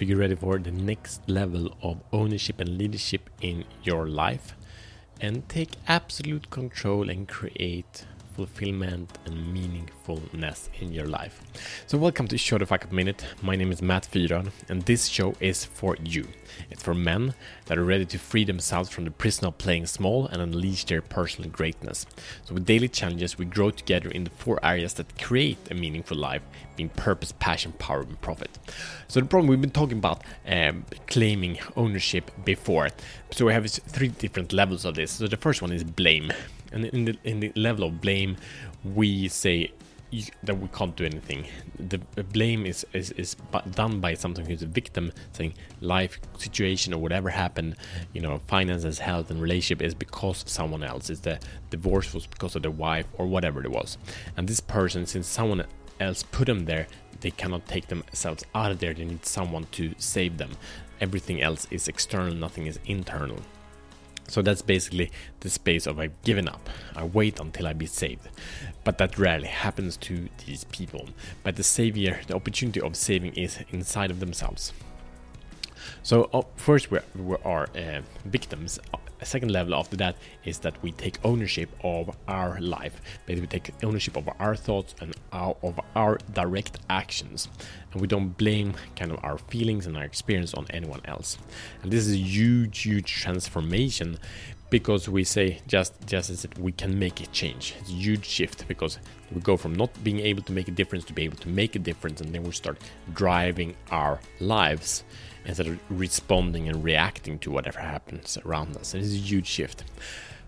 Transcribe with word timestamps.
Are 0.00 0.04
you 0.04 0.16
ready 0.16 0.36
for 0.36 0.60
the 0.60 0.70
next 0.70 1.28
level 1.28 1.76
of 1.82 1.98
ownership 2.12 2.60
and 2.60 2.78
leadership 2.78 3.28
in 3.40 3.64
your 3.82 4.06
life? 4.06 4.54
And 5.20 5.48
take 5.48 5.70
absolute 5.88 6.50
control 6.50 7.10
and 7.10 7.26
create 7.26 8.04
fulfillment 8.38 9.18
and 9.26 9.34
meaningfulness 9.52 10.68
in 10.80 10.92
your 10.92 11.06
life. 11.08 11.42
So, 11.88 11.98
welcome 11.98 12.28
to 12.28 12.38
Show 12.38 12.58
the 12.58 12.66
Fuck 12.66 12.84
Up 12.84 12.92
Minute. 12.92 13.26
My 13.42 13.56
name 13.56 13.72
is 13.72 13.82
Matt 13.82 14.06
Fyron, 14.08 14.52
and 14.68 14.82
this 14.82 15.06
show 15.06 15.34
is 15.40 15.64
for 15.64 15.96
you. 16.04 16.24
It's 16.70 16.84
for 16.84 16.94
men 16.94 17.34
that 17.66 17.78
are 17.78 17.84
ready 17.84 18.06
to 18.06 18.16
free 18.16 18.44
themselves 18.44 18.90
from 18.90 19.06
the 19.06 19.10
prison 19.10 19.48
of 19.48 19.58
playing 19.58 19.86
small 19.86 20.28
and 20.28 20.40
unleash 20.40 20.84
their 20.84 21.02
personal 21.02 21.50
greatness. 21.50 22.06
So, 22.44 22.54
with 22.54 22.64
daily 22.64 22.88
challenges, 22.88 23.36
we 23.36 23.44
grow 23.44 23.72
together 23.72 24.08
in 24.08 24.22
the 24.22 24.30
four 24.30 24.64
areas 24.64 24.94
that 24.94 25.20
create 25.20 25.58
a 25.68 25.74
meaningful 25.74 26.16
life 26.16 26.42
being 26.76 26.90
purpose, 26.90 27.32
passion, 27.40 27.72
power, 27.72 28.02
and 28.02 28.20
profit. 28.20 28.56
So, 29.08 29.18
the 29.18 29.26
problem 29.26 29.48
we've 29.48 29.60
been 29.60 29.70
talking 29.70 29.98
about 29.98 30.22
um, 30.46 30.84
claiming 31.08 31.58
ownership 31.74 32.30
before. 32.44 32.90
So, 33.32 33.46
we 33.46 33.52
have 33.52 33.68
three 33.68 34.08
different 34.08 34.52
levels 34.52 34.84
of 34.84 34.94
this. 34.94 35.10
So, 35.10 35.26
the 35.26 35.36
first 35.36 35.60
one 35.60 35.72
is 35.72 35.82
blame 35.82 36.32
and 36.72 36.84
in 36.86 37.04
the 37.04 37.18
in 37.24 37.40
the 37.40 37.52
level 37.54 37.84
of 37.84 38.00
blame, 38.00 38.36
we 38.84 39.28
say 39.28 39.72
that 40.42 40.58
we 40.58 40.68
can't 40.68 40.96
do 40.96 41.04
anything. 41.04 41.46
The 41.78 41.98
blame 42.32 42.64
is 42.64 42.86
is, 42.92 43.10
is 43.12 43.36
done 43.72 44.00
by 44.00 44.14
something 44.14 44.46
who's 44.46 44.62
a 44.62 44.66
victim, 44.66 45.12
saying 45.32 45.54
life 45.80 46.18
situation 46.38 46.94
or 46.94 46.98
whatever 46.98 47.30
happened, 47.30 47.76
you 48.12 48.20
know, 48.20 48.40
finances, 48.46 48.98
health, 48.98 49.30
and 49.30 49.40
relationship 49.40 49.82
is 49.82 49.94
because 49.94 50.42
of 50.42 50.48
someone 50.48 50.82
else. 50.82 51.10
Is 51.10 51.20
the 51.20 51.38
divorce 51.70 52.14
was 52.14 52.26
because 52.26 52.56
of 52.56 52.62
the 52.62 52.70
wife 52.70 53.06
or 53.14 53.26
whatever 53.26 53.62
it 53.62 53.70
was, 53.70 53.98
and 54.36 54.48
this 54.48 54.60
person, 54.60 55.06
since 55.06 55.26
someone 55.26 55.64
else 56.00 56.22
put 56.22 56.46
them 56.46 56.64
there, 56.64 56.86
they 57.20 57.30
cannot 57.30 57.66
take 57.66 57.88
themselves 57.88 58.44
out 58.54 58.70
of 58.70 58.78
there. 58.78 58.94
They 58.94 59.04
need 59.04 59.26
someone 59.26 59.64
to 59.72 59.94
save 59.98 60.38
them. 60.38 60.52
Everything 61.00 61.42
else 61.42 61.66
is 61.70 61.86
external, 61.88 62.34
nothing 62.34 62.66
is 62.66 62.78
internal. 62.86 63.38
So 64.28 64.42
that's 64.42 64.62
basically 64.62 65.10
the 65.40 65.50
space 65.50 65.86
of 65.86 65.98
I've 65.98 66.22
given 66.22 66.48
up. 66.48 66.68
I 66.94 67.04
wait 67.04 67.40
until 67.40 67.66
I 67.66 67.72
be 67.72 67.86
saved. 67.86 68.28
But 68.84 68.98
that 68.98 69.18
rarely 69.18 69.48
happens 69.48 69.96
to 69.98 70.28
these 70.46 70.64
people. 70.64 71.08
But 71.42 71.56
the 71.56 71.62
savior, 71.62 72.20
the 72.26 72.34
opportunity 72.34 72.80
of 72.80 72.94
saving 72.94 73.34
is 73.34 73.58
inside 73.70 74.10
of 74.10 74.20
themselves. 74.20 74.72
So 76.02 76.28
uh, 76.32 76.42
first 76.56 76.90
we, 76.90 76.98
we 77.16 77.36
are 77.44 77.68
uh, 77.76 78.02
victims 78.24 78.78
a 79.20 79.26
second 79.26 79.50
level 79.50 79.74
after 79.74 79.96
that 79.96 80.16
is 80.44 80.58
that 80.60 80.80
we 80.82 80.92
take 80.92 81.18
ownership 81.24 81.68
of 81.82 82.14
our 82.26 82.60
life. 82.60 83.00
Basically, 83.26 83.40
we 83.42 83.46
take 83.46 83.84
ownership 83.84 84.16
of 84.16 84.28
our 84.38 84.54
thoughts 84.54 84.94
and 85.00 85.14
our, 85.32 85.56
of 85.62 85.80
our 85.94 86.18
direct 86.32 86.78
actions, 86.88 87.48
and 87.92 88.00
we 88.00 88.06
don't 88.06 88.36
blame 88.36 88.74
kind 88.96 89.10
of 89.10 89.18
our 89.22 89.38
feelings 89.38 89.86
and 89.86 89.96
our 89.96 90.04
experience 90.04 90.54
on 90.54 90.66
anyone 90.70 91.00
else. 91.04 91.38
And 91.82 91.90
this 91.90 92.06
is 92.06 92.14
a 92.14 92.18
huge, 92.18 92.80
huge 92.80 93.12
transformation 93.12 94.18
because 94.70 95.08
we 95.08 95.24
say 95.24 95.60
just 95.66 95.94
just 96.06 96.28
as 96.30 96.44
it, 96.44 96.58
we 96.58 96.72
can 96.72 96.98
make 96.98 97.20
a 97.20 97.26
change. 97.26 97.74
It's 97.80 97.90
a 97.90 97.92
huge 97.92 98.26
shift 98.26 98.68
because 98.68 98.98
we 99.32 99.40
go 99.40 99.56
from 99.56 99.74
not 99.74 99.90
being 100.04 100.20
able 100.20 100.42
to 100.42 100.52
make 100.52 100.68
a 100.68 100.70
difference 100.72 101.04
to 101.06 101.12
be 101.12 101.24
able 101.24 101.38
to 101.38 101.48
make 101.48 101.74
a 101.74 101.78
difference, 101.78 102.20
and 102.20 102.34
then 102.34 102.42
we 102.42 102.52
start 102.52 102.78
driving 103.14 103.74
our 103.90 104.20
lives 104.40 105.04
instead 105.48 105.66
of 105.66 105.80
responding 105.88 106.68
and 106.68 106.84
reacting 106.84 107.38
to 107.38 107.50
whatever 107.50 107.80
happens 107.80 108.36
around 108.44 108.76
us. 108.76 108.94
It 108.94 109.00
is 109.00 109.14
a 109.14 109.18
huge 109.18 109.46
shift. 109.46 109.82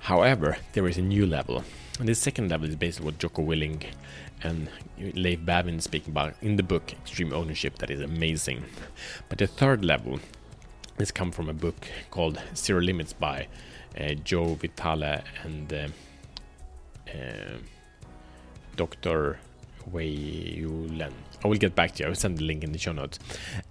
However, 0.00 0.58
there 0.72 0.88
is 0.88 0.98
a 0.98 1.02
new 1.02 1.24
level. 1.24 1.62
And 2.00 2.08
the 2.08 2.14
second 2.14 2.50
level 2.50 2.68
is 2.68 2.76
basically 2.76 3.06
what 3.06 3.18
Jocko 3.18 3.42
Willink 3.42 3.86
and 4.42 4.68
Leif 4.98 5.44
Babin 5.44 5.80
speak 5.80 6.06
about 6.08 6.34
in 6.42 6.56
the 6.56 6.62
book 6.62 6.92
Extreme 6.92 7.32
Ownership 7.32 7.78
that 7.78 7.90
is 7.90 8.00
amazing. 8.00 8.64
But 9.28 9.38
the 9.38 9.46
third 9.46 9.84
level 9.84 10.18
is 10.98 11.12
come 11.12 11.30
from 11.30 11.48
a 11.48 11.54
book 11.54 11.86
called 12.10 12.40
Zero 12.56 12.80
Limits 12.80 13.12
by 13.12 13.46
uh, 13.98 14.14
Joe 14.14 14.54
Vitale 14.54 15.22
and 15.44 15.72
uh, 15.72 15.88
uh, 17.08 17.58
Dr. 18.76 19.38
Wei 19.92 20.64
Len. 20.66 21.12
I 21.44 21.48
will 21.48 21.56
get 21.56 21.74
back 21.74 21.92
to 21.92 22.02
you. 22.02 22.06
I 22.06 22.08
will 22.08 22.16
send 22.16 22.38
the 22.38 22.44
link 22.44 22.64
in 22.64 22.72
the 22.72 22.78
show 22.78 22.92
notes. 22.92 23.18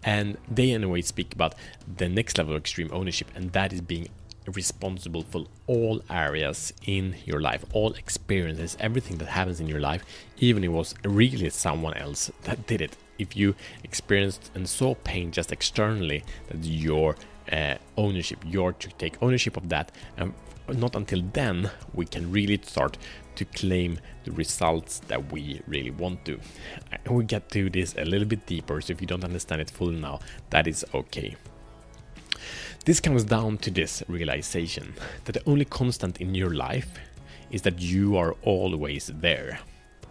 And 0.08 0.38
they, 0.50 0.72
anyway, 0.72 1.02
speak 1.02 1.34
about 1.34 1.54
the 1.98 2.08
next 2.08 2.38
level 2.38 2.56
of 2.56 2.62
extreme 2.62 2.90
ownership, 2.94 3.28
and 3.36 3.52
that 3.52 3.74
is 3.74 3.82
being 3.82 4.08
responsible 4.54 5.24
for 5.24 5.48
all 5.68 6.02
areas 6.10 6.72
in 6.86 7.18
your 7.26 7.42
life, 7.42 7.66
all 7.74 7.92
experiences, 7.92 8.78
everything 8.80 9.18
that 9.18 9.28
happens 9.28 9.60
in 9.60 9.68
your 9.68 9.82
life, 9.82 10.06
even 10.38 10.64
if 10.64 10.70
it 10.70 10.74
was 10.74 10.96
really 11.04 11.50
someone 11.50 11.94
else 11.96 12.32
that 12.46 12.66
did 12.68 12.80
it. 12.80 12.96
If 13.20 13.36
you 13.36 13.56
experienced 13.84 14.50
and 14.56 14.70
saw 14.70 14.96
pain 14.96 15.34
just 15.34 15.52
externally, 15.52 16.24
that 16.48 16.64
your 16.64 17.18
uh, 17.52 17.76
ownership, 17.98 18.40
you're 18.46 18.72
to 18.72 18.90
take 18.92 19.22
ownership 19.22 19.58
of 19.58 19.68
that, 19.68 19.92
and 20.16 20.34
not 20.74 20.96
until 20.96 21.22
then 21.34 21.70
we 21.94 22.06
can 22.06 22.32
really 22.32 22.58
start 22.64 22.98
to 23.38 23.46
claim 23.46 24.00
the 24.24 24.32
results 24.32 25.00
that 25.08 25.32
we 25.32 25.62
really 25.68 25.92
want 25.92 26.26
to. 26.26 26.40
We 27.10 27.24
get 27.24 27.50
to 27.52 27.70
this 27.70 27.96
a 27.98 28.06
little 28.06 28.28
bit 28.28 28.46
deeper, 28.46 28.82
so 28.82 28.92
if 28.92 29.02
you 29.02 29.08
don't 29.08 29.24
understand 29.24 29.62
it 29.62 29.70
fully 29.70 29.96
now, 29.96 30.20
that 30.50 30.68
is 30.68 30.86
okay. 30.94 31.36
This 32.86 33.00
comes 33.00 33.24
down 33.24 33.58
to 33.60 33.72
this 33.72 34.04
realization 34.08 34.94
that 35.26 35.34
the 35.34 35.44
only 35.50 35.66
constant 35.66 36.22
in 36.22 36.36
your 36.36 36.54
life 36.54 37.00
is 37.52 37.62
that 37.64 37.80
you 37.80 38.18
are 38.18 38.36
always 38.44 39.08
there 39.08 39.60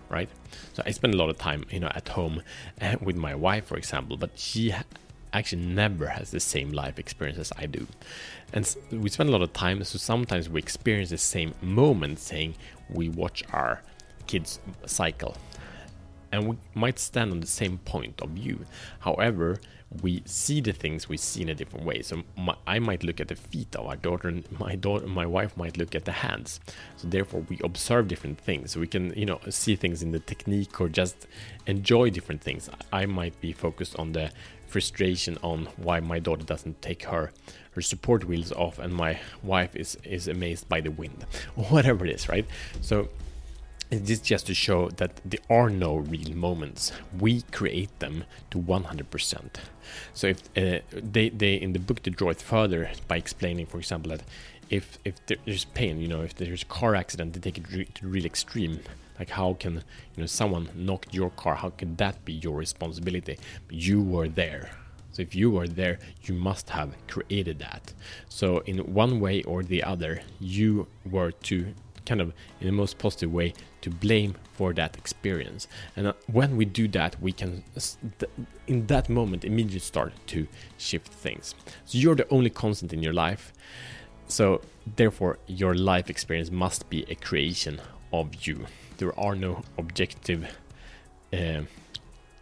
right 0.09 0.29
so 0.73 0.83
i 0.87 0.91
spend 0.93 1.13
a 1.13 1.17
lot 1.17 1.29
of 1.29 1.37
time 1.37 1.67
you 1.69 1.81
know 1.81 1.91
at 1.93 2.09
home 2.11 2.41
uh, 2.81 2.95
with 3.03 3.17
my 3.17 3.35
wife 3.35 3.67
for 3.67 3.77
example 3.77 4.17
but 4.17 4.31
she 4.39 4.73
actually 5.37 5.63
never 5.63 6.07
has 6.07 6.31
the 6.31 6.41
same 6.41 6.71
life 6.71 6.99
experience 6.99 7.39
as 7.39 7.53
I 7.59 7.67
do. 7.67 7.87
And 8.53 8.75
we 8.91 9.11
spend 9.11 9.29
a 9.29 9.33
lot 9.33 9.43
of 9.43 9.53
time, 9.53 9.83
so 9.85 9.99
sometimes 9.99 10.49
we 10.49 10.59
experience 10.59 11.11
the 11.11 11.19
same 11.19 11.55
moment, 11.61 12.19
saying 12.19 12.55
we 12.91 13.09
watch 13.09 13.43
our 13.53 13.81
kids 14.27 14.61
cycle. 14.87 15.37
And 16.33 16.49
we 16.49 16.57
might 16.75 16.99
stand 16.99 17.33
on 17.33 17.41
the 17.41 17.47
same 17.47 17.79
point 17.79 18.21
of 18.21 18.31
view. 18.31 18.67
However, 19.01 19.59
we 20.03 20.23
see 20.27 20.61
the 20.61 20.73
things 20.73 21.09
we 21.09 21.17
see 21.17 21.43
in 21.43 21.49
a 21.49 21.55
different 21.55 21.87
way. 21.87 22.03
So 22.03 22.25
my, 22.37 22.57
I 22.67 22.79
might 22.79 23.05
look 23.05 23.21
at 23.21 23.29
the 23.29 23.37
feet 23.37 23.75
of 23.77 23.87
our 23.87 23.97
daughter, 23.97 24.29
and 24.29 24.45
my 24.59 24.75
daughter, 24.75 25.07
my 25.07 25.27
wife 25.27 25.57
might 25.57 25.77
look 25.77 25.95
at 25.95 26.05
the 26.05 26.13
hands. 26.13 26.61
So 26.97 27.09
therefore, 27.09 27.45
we 27.49 27.61
observe 27.63 28.09
different 28.09 28.41
things. 28.41 28.77
We 28.77 28.89
can, 28.89 29.13
you 29.17 29.27
know, 29.27 29.41
see 29.49 29.77
things 29.77 30.03
in 30.03 30.11
the 30.11 30.19
technique 30.19 30.81
or 30.81 30.89
just 30.89 31.27
enjoy 31.67 32.11
different 32.11 32.43
things. 32.43 32.69
I 32.93 33.07
might 33.07 33.41
be 33.41 33.53
focused 33.53 33.97
on 33.97 34.13
the 34.13 34.33
frustration 34.67 35.39
on 35.43 35.67
why 35.77 36.01
my 36.01 36.19
daughter 36.19 36.45
doesn't 36.45 36.83
take 36.83 37.05
her 37.05 37.33
her 37.73 37.81
support 37.81 38.25
wheels 38.25 38.53
off 38.53 38.79
and 38.79 38.93
my 38.93 39.19
wife 39.43 39.77
is 39.77 39.97
is 40.03 40.27
amazed 40.27 40.69
by 40.69 40.81
the 40.81 40.91
wind 40.91 41.25
whatever 41.55 42.05
it 42.05 42.13
is 42.13 42.29
right 42.29 42.47
so 42.81 43.09
this 43.91 44.19
is 44.19 44.21
just 44.21 44.47
to 44.47 44.55
show 44.55 44.89
that 44.91 45.21
there 45.25 45.41
are 45.49 45.71
no 45.71 45.97
real 45.97 46.35
moments 46.35 46.93
we 47.19 47.43
create 47.53 47.97
them 48.01 48.25
to 48.51 48.59
100% 48.59 49.45
so 50.13 50.27
if 50.27 50.41
uh, 50.57 50.81
they 50.93 51.29
they 51.29 51.55
in 51.55 51.73
the 51.73 51.79
book 51.79 52.03
they 52.03 52.11
draw 52.11 52.31
it 52.31 52.41
further 52.41 52.91
by 53.09 53.17
explaining 53.17 53.67
for 53.67 53.79
example 53.79 54.11
that 54.11 54.23
if 54.69 54.99
if 55.05 55.15
there's 55.27 55.65
pain 55.65 56.01
you 56.01 56.09
know 56.09 56.23
if 56.23 56.35
there's 56.35 56.63
a 56.63 56.67
car 56.67 56.95
accident 56.95 57.33
they 57.33 57.41
take 57.41 57.59
it 57.59 57.71
re- 57.71 57.89
to 57.95 58.07
real 58.09 58.27
extreme 58.27 58.81
like 59.19 59.31
how 59.31 59.55
can 59.55 59.75
you 60.15 60.23
know 60.23 60.27
someone 60.27 60.69
knocked 60.75 61.15
your 61.15 61.31
car? 61.31 61.55
How 61.55 61.71
can 61.71 61.97
that 61.97 62.25
be 62.25 62.35
your 62.35 62.57
responsibility? 62.57 63.39
You 63.71 64.03
were 64.03 64.29
there. 64.29 64.71
So 65.13 65.23
if 65.23 65.35
you 65.35 65.51
were 65.51 65.67
there, 65.67 65.99
you 66.25 66.35
must 66.35 66.71
have 66.71 66.95
created 67.09 67.59
that. 67.61 67.95
So 68.29 68.59
in 68.61 68.79
one 68.79 69.19
way 69.19 69.43
or 69.45 69.63
the 69.63 69.83
other, 69.83 70.21
you 70.39 70.89
were 71.11 71.31
to 71.31 71.73
kind 72.07 72.21
of 72.21 72.33
in 72.61 72.67
the 72.67 72.73
most 72.73 72.99
positive 72.99 73.33
way 73.33 73.53
to 73.83 73.91
blame 73.91 74.35
for 74.53 74.73
that 74.73 74.97
experience. 74.97 75.69
And 75.97 76.07
uh, 76.07 76.13
when 76.33 76.57
we 76.57 76.65
do 76.65 76.89
that, 76.89 77.21
we 77.21 77.33
can 77.33 77.65
in 78.67 78.87
that 78.87 79.09
moment 79.09 79.45
immediately 79.45 79.81
start 79.81 80.13
to 80.29 80.47
shift 80.79 81.09
things. 81.09 81.55
So 81.85 81.99
you're 81.99 82.15
the 82.17 82.29
only 82.31 82.51
constant 82.51 82.93
in 82.93 83.03
your 83.03 83.13
life. 83.13 83.53
So 84.29 84.61
therefore, 84.97 85.39
your 85.47 85.75
life 85.75 86.11
experience 86.11 86.51
must 86.51 86.89
be 86.91 87.05
a 87.09 87.15
creation 87.15 87.81
of 88.13 88.47
you. 88.47 88.67
There 88.99 89.19
are 89.19 89.37
no 89.37 89.63
objective 89.79 90.57
uh, 91.33 91.63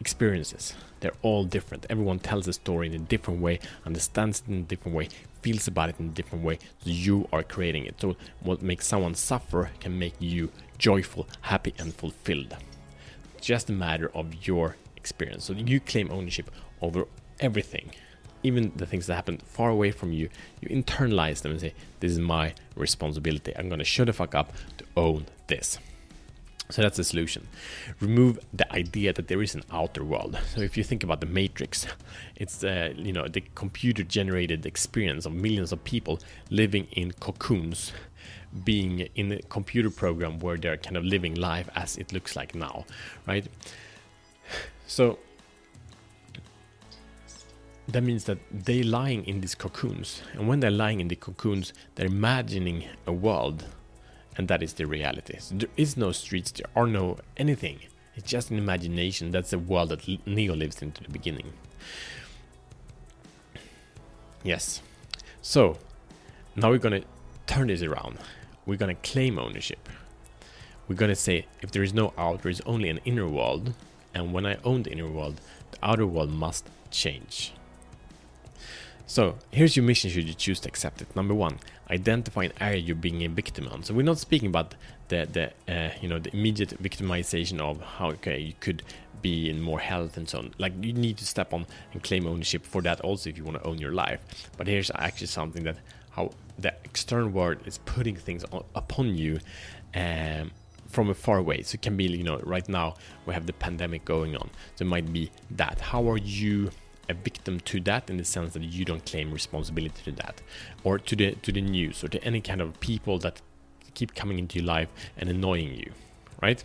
experiences. 0.01 0.75
They're 1.05 1.13
all 1.21 1.45
different. 1.45 1.85
Everyone 1.91 2.19
tells 2.19 2.49
a 2.49 2.55
story 2.55 2.87
in 2.87 2.95
a 2.95 2.99
different 2.99 3.43
way, 3.43 3.61
understands 3.85 4.41
it 4.41 4.51
in 4.51 4.61
a 4.61 4.63
different 4.63 4.97
way, 4.97 5.11
feels 5.43 5.69
about 5.69 5.91
it 5.91 5.97
in 6.01 6.07
a 6.07 6.13
different 6.13 6.43
way. 6.43 6.59
So 6.79 6.89
you 6.89 7.29
are 7.31 7.43
creating 7.43 7.85
it. 7.85 8.01
So 8.01 8.17
what 8.41 8.63
makes 8.63 8.87
someone 8.87 9.15
suffer 9.15 9.71
can 9.81 9.99
make 9.99 10.15
you 10.19 10.51
joyful, 10.79 11.29
happy, 11.43 11.75
and 11.79 11.95
fulfilled. 11.95 12.57
Just 13.39 13.69
a 13.69 13.75
matter 13.75 14.11
of 14.15 14.47
your 14.47 14.77
experience. 14.97 15.45
So 15.45 15.53
you 15.53 15.79
claim 15.79 16.11
ownership 16.11 16.51
over 16.81 17.07
everything 17.39 17.91
even 18.43 18.73
the 18.77 18.87
things 18.87 19.07
that 19.07 19.15
happen 19.15 19.39
far 19.39 19.71
away 19.71 19.91
from 19.91 20.13
you, 20.13 20.29
you 20.61 20.69
internalize 20.69 21.41
them 21.41 21.53
and 21.53 21.61
say, 21.63 21.73
This 22.01 22.13
is 22.13 22.19
my 22.19 22.53
responsibility. 22.77 23.57
I'm 23.57 23.71
gonna 23.71 23.85
shut 23.85 24.07
the 24.07 24.13
fuck 24.13 24.35
up 24.35 24.53
to 24.77 24.85
own 24.99 25.25
this. 25.47 25.79
So 26.71 26.81
that's 26.83 26.97
the 26.97 27.05
solution. 27.05 27.47
Remove 28.01 28.39
the 28.53 28.71
idea 28.73 29.13
that 29.13 29.29
there 29.29 29.43
is 29.43 29.55
an 29.55 29.65
outer 29.71 30.03
world. 30.03 30.39
So 30.55 30.63
if 30.63 30.77
you 30.77 30.83
think 30.83 31.05
about 31.05 31.21
the 31.21 31.27
Matrix, 31.27 31.87
it's 32.37 32.65
uh, 32.65 32.95
you 32.97 33.13
know 33.13 33.29
the 33.29 33.43
computer-generated 33.55 34.65
experience 34.65 35.27
of 35.27 35.35
millions 35.35 35.73
of 35.73 35.85
people 35.85 36.21
living 36.51 36.87
in 36.93 37.13
cocoons, 37.13 37.93
being 38.65 39.01
in 39.15 39.33
a 39.33 39.43
computer 39.43 39.91
program 39.91 40.39
where 40.41 40.57
they're 40.57 40.79
kind 40.79 40.97
of 40.97 41.05
living 41.05 41.35
life 41.35 41.69
as 41.77 41.99
it 41.99 42.13
looks 42.13 42.35
like 42.35 42.55
now, 42.55 42.87
right? 43.27 43.47
So 44.87 45.19
that 47.89 48.03
means 48.03 48.25
that 48.25 48.39
they're 48.51 48.85
lying 48.85 49.27
in 49.27 49.43
these 49.43 49.55
cocoons, 49.55 50.23
and 50.33 50.49
when 50.49 50.61
they're 50.61 50.71
lying 50.71 51.01
in 51.01 51.09
the 51.09 51.17
cocoons, 51.17 51.75
they're 51.95 52.07
imagining 52.07 52.85
a 53.07 53.13
world 53.13 53.67
and 54.37 54.49
that 54.49 54.63
is 54.63 54.75
the 54.75 54.87
reality. 54.87 55.37
So 55.39 55.55
there 55.55 55.69
is 55.77 55.97
no 55.97 56.13
streets, 56.13 56.51
there 56.53 56.67
are 56.75 56.87
no 56.87 57.19
anything. 57.37 57.81
It's 58.17 58.31
just 58.31 58.51
an 58.51 58.59
imagination. 58.59 59.31
That's 59.31 59.51
the 59.51 59.59
world 59.59 59.89
that 59.89 60.27
Neo 60.27 60.55
lives 60.55 60.81
into 60.83 61.03
the 61.03 61.11
beginning. 61.11 61.53
Yes. 64.43 64.83
So 65.43 65.79
now 66.55 66.71
we're 66.71 66.79
gonna 66.79 67.03
turn 67.47 67.69
this 67.69 67.83
around. 67.83 68.19
We're 68.67 68.77
gonna 68.79 68.95
claim 68.95 69.39
ownership. 69.39 69.89
We're 70.87 70.97
gonna 70.97 71.17
say 71.17 71.47
if 71.61 71.71
there 71.73 71.83
is 71.83 71.93
no 71.93 72.13
outer, 72.17 72.43
there 72.43 72.51
is 72.51 72.61
only 72.67 72.89
an 72.89 73.01
inner 73.05 73.27
world, 73.27 73.75
and 74.15 74.33
when 74.33 74.47
I 74.47 74.59
own 74.65 74.85
the 74.85 74.93
inner 74.93 75.09
world, 75.09 75.41
the 75.73 75.79
outer 75.83 76.07
world 76.07 76.31
must 76.31 76.69
change. 76.91 77.53
So 79.07 79.37
here's 79.51 79.77
your 79.77 79.85
mission 79.85 80.11
should 80.11 80.27
you 80.27 80.35
choose 80.35 80.61
to 80.61 80.69
accept 80.69 81.03
it. 81.03 81.15
Number 81.15 81.35
one, 81.35 81.59
identify 81.91 82.45
an 82.45 82.53
area 82.59 82.79
you're 82.79 82.97
being 82.97 83.23
a 83.23 83.29
victim 83.29 83.69
on. 83.69 83.83
So 83.83 83.93
we're 83.93 84.03
not 84.03 84.19
speaking 84.19 84.49
about 84.49 84.75
the 85.09 85.29
the 85.31 85.75
uh, 85.75 85.91
you 86.01 86.09
know 86.09 86.19
the 86.19 86.35
immediate 86.35 86.83
victimization 86.83 87.61
of 87.61 87.81
how 87.83 88.11
okay 88.13 88.39
you 88.39 88.55
could 88.61 88.83
be 89.21 89.51
in 89.51 89.61
more 89.61 89.81
health 89.81 90.17
and 90.17 90.29
so 90.29 90.39
on. 90.39 90.55
Like 90.59 90.73
you 90.83 90.93
need 90.93 91.19
to 91.19 91.27
step 91.27 91.53
on 91.53 91.67
and 91.93 92.03
claim 92.03 92.27
ownership 92.27 92.65
for 92.65 92.81
that 92.83 93.01
also 93.03 93.29
if 93.29 93.37
you 93.37 93.45
want 93.45 93.59
to 93.59 93.67
own 93.67 93.79
your 93.79 93.93
life. 93.93 94.21
But 94.57 94.67
here's 94.67 94.91
actually 94.95 95.27
something 95.29 95.65
that 95.65 95.77
how 96.11 96.31
the 96.59 96.75
external 96.85 97.29
world 97.29 97.59
is 97.67 97.79
putting 97.79 98.17
things 98.17 98.45
on, 98.45 98.65
upon 98.75 99.17
you. 99.17 99.41
Um, 99.95 100.51
from 100.89 101.11
a 101.11 101.15
far 101.15 101.39
away. 101.39 101.61
So 101.63 101.75
it 101.75 101.83
can 101.83 101.97
be, 101.97 102.05
you 102.05 102.23
know, 102.23 102.39
right 102.45 102.69
now 102.69 102.95
we 103.27 103.35
have 103.35 103.47
the 103.47 103.53
pandemic 103.53 104.05
going 104.05 104.37
on. 104.37 104.49
So 104.77 104.85
it 104.85 104.89
might 104.89 105.13
be 105.13 105.33
that. 105.51 105.81
How 105.81 106.09
are 106.09 106.19
you 106.19 106.71
a 107.09 107.15
victim 107.15 107.61
to 107.61 107.81
that 107.81 108.09
in 108.09 108.17
the 108.17 108.25
sense 108.25 108.55
that 108.55 108.63
you 108.63 108.85
don't 108.85 109.05
claim 109.05 109.33
responsibility 109.33 110.03
to 110.05 110.13
that 110.13 110.41
or 110.83 110.99
to 110.99 111.15
the 111.17 111.33
to 111.37 111.53
the 111.53 111.61
news 111.61 112.03
or 112.03 112.09
to 112.09 112.23
any 112.25 112.41
kind 112.41 112.61
of 112.61 112.79
people 112.81 113.19
that 113.19 113.41
keep 113.95 114.15
coming 114.15 114.39
into 114.39 114.59
your 114.59 114.67
life 114.67 114.89
and 115.17 115.29
annoying 115.29 115.75
you 115.75 115.93
right? 116.45 116.63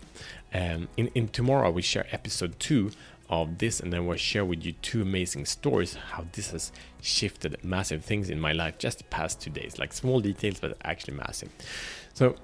Um, 0.54 0.90
in, 0.98 1.08
in 1.16 1.28
tomorrow 1.30 1.72
we 1.72 1.82
share 1.82 2.06
episode 2.12 2.60
two 2.60 2.92
of 3.30 3.60
this 3.60 3.80
and 3.80 3.94
then 3.94 4.08
we'll 4.08 4.18
share 4.18 4.44
with 4.44 4.66
you 4.66 4.74
two 4.74 5.02
amazing 5.02 5.46
stories 5.46 5.94
how 5.94 6.26
this 6.34 6.52
has 6.52 6.72
shifted 7.02 7.64
massive 7.64 8.04
things 8.04 8.30
in 8.30 8.40
my 8.40 8.52
life 8.52 8.78
just 8.78 8.98
the 8.98 9.04
past 9.06 9.40
two 9.40 9.52
days. 9.52 9.78
Like 9.78 9.94
small 9.94 10.20
details 10.20 10.60
but 10.60 10.78
actually 10.84 11.16
massive. 11.16 11.50
So 12.14 12.36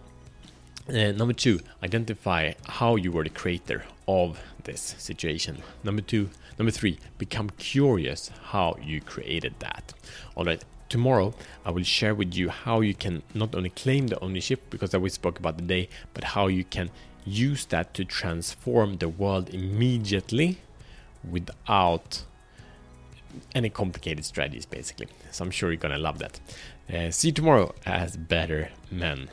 uh, 0.90 1.12
number 1.12 1.34
two 1.34 1.60
identify 1.84 2.54
how 2.68 2.96
you 2.96 3.12
were 3.12 3.24
the 3.24 3.30
creator 3.30 3.84
of 4.08 4.40
this 4.64 4.96
situation 4.98 5.58
number 5.84 6.02
two 6.02 6.30
Number 6.58 6.72
three, 6.72 7.00
become 7.18 7.50
curious 7.52 8.32
how 8.52 8.78
you 8.82 9.02
created 9.02 9.56
that. 9.60 9.94
Alright, 10.38 10.64
tomorrow 10.88 11.34
I 11.66 11.72
will 11.72 11.84
share 11.84 12.16
with 12.16 12.34
you 12.34 12.50
how 12.50 12.80
you 12.80 12.94
can 12.94 13.24
not 13.34 13.54
only 13.56 13.70
claim 13.70 14.08
the 14.08 14.20
ownership, 14.22 14.62
because 14.70 14.92
that 14.92 15.02
we 15.02 15.10
spoke 15.10 15.38
about 15.38 15.58
today, 15.58 15.90
but 16.14 16.24
how 16.24 16.48
you 16.48 16.64
can 16.64 16.92
use 17.26 17.66
that 17.66 17.94
to 17.96 18.06
transform 18.06 18.98
the 18.98 19.10
world 19.10 19.50
immediately 19.50 20.60
without 21.30 22.24
any 23.54 23.70
complicated 23.70 24.24
strategies, 24.24 24.66
basically. 24.66 25.08
So 25.32 25.44
I'm 25.44 25.52
sure 25.52 25.72
you're 25.72 25.78
gonna 25.78 25.98
love 25.98 26.20
that. 26.20 26.40
Uh, 26.92 27.12
see 27.12 27.30
you 27.30 27.34
tomorrow 27.34 27.76
as 27.86 28.16
better 28.16 28.70
men. 28.90 29.30